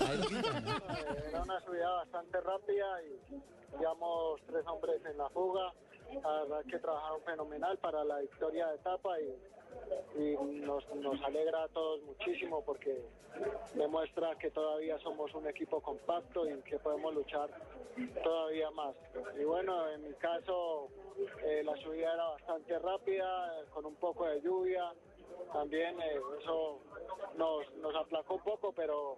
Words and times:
Era 0.00 1.42
una 1.42 1.60
subida 1.60 1.90
bastante 1.90 2.40
rápida 2.40 3.02
y 3.02 3.76
digamos 3.76 4.40
tres 4.46 4.66
hombres 4.66 5.04
en 5.04 5.18
la 5.18 5.28
fuga. 5.28 5.72
La 6.22 6.42
verdad 6.42 6.64
que 6.70 6.78
trabajaron 6.78 7.22
fenomenal 7.22 7.78
para 7.78 8.02
la 8.04 8.18
victoria 8.18 8.68
de 8.68 8.76
etapa 8.76 9.20
y, 9.20 10.36
nos, 10.60 10.84
alegra 11.24 11.64
a 11.64 11.68
todos 11.68 12.02
muchísimo 12.02 12.62
porque 12.64 13.02
demuestra 13.74 14.36
que 14.36 14.50
todavía 14.50 14.98
somos 14.98 15.32
un 15.34 15.46
equipo 15.46 15.80
compacto 15.80 16.48
y 16.48 16.60
que 16.62 16.78
podemos 16.78 17.14
luchar 17.14 17.50
todavía 18.22 18.70
más. 18.70 18.94
Y 19.38 19.44
bueno, 19.44 19.88
en 19.90 20.02
mi 20.02 20.14
caso 20.14 20.88
eh, 21.44 21.62
la 21.64 21.76
subida 21.76 22.12
era 22.12 22.28
bastante 22.28 22.78
rápida, 22.78 23.64
con 23.72 23.86
un 23.86 23.94
poco 23.96 24.26
de 24.26 24.40
lluvia. 24.42 24.92
También 25.52 26.00
eh, 26.00 26.20
eso 26.40 26.78
nos, 27.36 27.74
nos 27.76 27.94
aplacó 27.96 28.34
un 28.34 28.42
poco, 28.42 28.72
pero 28.72 29.16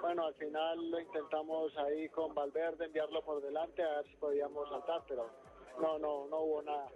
bueno, 0.00 0.26
al 0.26 0.34
final 0.34 0.90
lo 0.90 1.00
intentamos 1.00 1.76
ahí 1.78 2.08
con 2.10 2.34
Valverde, 2.34 2.86
enviarlo 2.86 3.22
por 3.22 3.40
delante, 3.42 3.82
a 3.82 3.96
ver 3.96 4.06
si 4.06 4.16
podíamos 4.16 4.68
saltar, 4.68 5.02
pero 5.08 5.26
no, 5.80 5.98
no, 5.98 6.26
no 6.26 6.40
hubo 6.40 6.62
nada. 6.62 6.88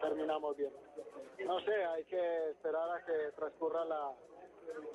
Terminamos 0.00 0.56
bien. 0.56 0.72
No 1.46 1.60
sé, 1.60 1.84
hay 1.84 2.04
que 2.04 2.50
esperar 2.50 2.90
a 2.90 3.04
que 3.04 3.32
transcurra 3.36 3.84
la, 3.84 4.12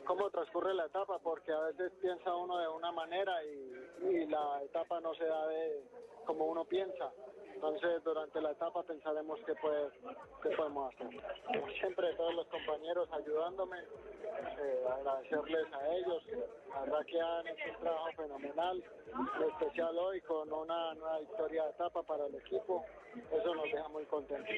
cómo 0.06 0.30
transcurre 0.30 0.74
la 0.74 0.86
etapa, 0.86 1.20
porque 1.20 1.52
a 1.52 1.60
veces 1.60 1.92
piensa 2.02 2.36
uno 2.36 2.58
de 2.58 2.68
una 2.68 2.92
manera 2.92 3.44
y, 3.44 4.08
y 4.10 4.26
la 4.28 4.62
etapa 4.64 5.00
no 5.00 5.14
se 5.16 5.26
da 5.26 5.48
de 5.48 5.84
como 6.26 6.46
uno 6.46 6.66
piensa. 6.66 7.12
Entonces, 7.58 8.04
durante 8.04 8.40
la 8.40 8.52
etapa 8.52 8.84
pensaremos 8.84 9.40
qué, 9.44 9.56
puede, 9.56 9.90
qué 10.44 10.50
podemos 10.56 10.94
hacer. 10.94 11.08
Como 11.48 11.68
siempre, 11.72 12.14
todos 12.14 12.36
los 12.36 12.46
compañeros 12.50 13.10
ayudándome, 13.12 13.80
eh, 13.80 14.86
agradecerles 14.88 15.74
a 15.74 15.96
ellos, 15.96 16.24
la 16.70 16.82
verdad 16.82 17.06
que 17.08 17.20
han 17.20 17.48
hecho 17.48 17.64
un 17.72 17.80
trabajo 17.82 18.12
fenomenal, 18.16 18.84
en 19.42 19.50
especial 19.50 19.98
hoy 19.98 20.22
con 20.22 20.54
una 20.54 20.94
nueva 20.94 21.18
victoria 21.18 21.64
de 21.64 21.70
etapa 21.72 22.04
para 22.04 22.28
el 22.28 22.36
equipo, 22.36 22.86
eso 23.32 23.56
nos 23.56 23.64
deja 23.64 23.88
muy 23.88 24.06
contentos. 24.06 24.56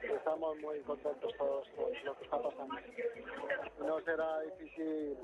Estamos 0.00 0.58
muy 0.58 0.78
contentos 0.82 1.32
todos 1.36 1.68
con 1.70 1.86
lo 2.04 2.16
que 2.16 2.24
está 2.24 2.36
pasando. 2.36 2.49
Será 4.04 4.40
difícil 4.40 5.16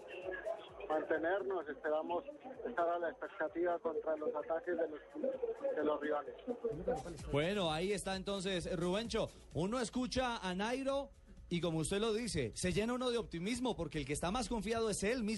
mantenernos, 0.88 1.68
esperamos 1.68 2.24
estar 2.66 2.88
a 2.88 2.98
la 2.98 3.10
expectativa 3.10 3.78
contra 3.78 4.16
los 4.16 4.34
ataques 4.34 4.76
de 4.76 4.88
los, 4.88 5.76
de 5.76 5.84
los 5.84 6.00
rivales. 6.00 6.34
Bueno, 7.32 7.72
ahí 7.72 7.92
está 7.92 8.16
entonces 8.16 8.68
Rubencho. 8.78 9.28
Uno 9.54 9.80
escucha 9.80 10.36
a 10.38 10.54
Nairo 10.54 11.10
y 11.48 11.60
como 11.60 11.78
usted 11.78 12.00
lo 12.00 12.12
dice, 12.12 12.52
se 12.54 12.72
llena 12.72 12.94
uno 12.94 13.10
de 13.10 13.18
optimismo 13.18 13.76
porque 13.76 13.98
el 13.98 14.06
que 14.06 14.12
está 14.12 14.30
más 14.30 14.48
confiado 14.48 14.90
es 14.90 15.02
él 15.04 15.22
mismo. 15.22 15.34